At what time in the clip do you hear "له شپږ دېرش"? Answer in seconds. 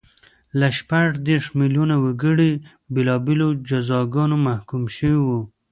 0.59-1.45